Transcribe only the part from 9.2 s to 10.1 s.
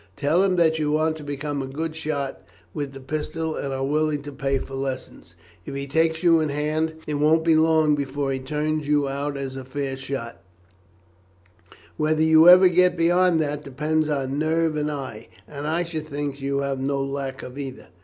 as a fair